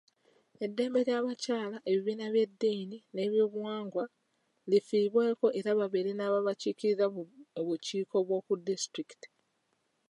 Eddembe 0.65 0.99
ly’abakyala, 1.07 1.77
ebibiina 1.89 2.25
by’eddini 2.33 2.97
n’ebyobuwangwa 3.13 4.03
lifiibweko 4.69 5.45
era 5.59 5.71
babeere 5.79 6.11
n’ababakiikirira 6.15 7.05
mu 7.55 7.65
bukiiko 7.67 8.17
bw’oku 8.25 8.53
disitulikiti. 8.65 9.27